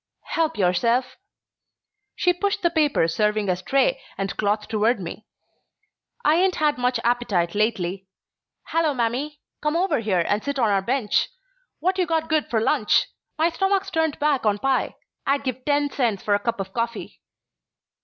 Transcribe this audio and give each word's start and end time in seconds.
"Help 0.29 0.57
yourself." 0.57 1.15
She 2.15 2.33
pushed 2.33 2.63
the 2.63 2.71
paper 2.71 3.07
serving 3.07 3.49
as 3.49 3.61
tray 3.61 4.01
and 4.17 4.35
cloth 4.35 4.67
toward 4.67 4.99
me. 4.99 5.27
"I 6.25 6.37
ain't 6.37 6.55
had 6.55 6.79
much 6.79 6.99
appetite 7.03 7.53
lately. 7.53 8.07
Hello, 8.63 8.95
Mamie! 8.95 9.41
Come 9.61 9.75
over 9.75 9.99
here 9.99 10.25
and 10.27 10.43
sit 10.43 10.57
on 10.57 10.71
our 10.71 10.81
bench. 10.81 11.29
What 11.81 11.99
you 11.99 12.07
got 12.07 12.29
good 12.29 12.49
for 12.49 12.59
lunch? 12.59 13.09
My 13.37 13.49
stomach's 13.49 13.91
turned 13.91 14.17
back 14.17 14.43
on 14.43 14.57
pie. 14.57 14.95
I'd 15.27 15.43
give 15.43 15.63
ten 15.65 15.91
cents 15.91 16.23
for 16.23 16.33
a 16.33 16.39
cup 16.39 16.59
of 16.59 16.73
coffee." 16.73 17.21